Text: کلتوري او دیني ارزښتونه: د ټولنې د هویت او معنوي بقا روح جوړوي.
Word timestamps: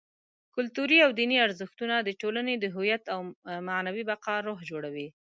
کلتوري 0.55 0.97
او 1.05 1.11
دیني 1.19 1.37
ارزښتونه: 1.47 1.95
د 2.01 2.09
ټولنې 2.21 2.55
د 2.57 2.65
هویت 2.75 3.03
او 3.13 3.19
معنوي 3.67 4.03
بقا 4.09 4.35
روح 4.47 4.59
جوړوي. 4.69 5.07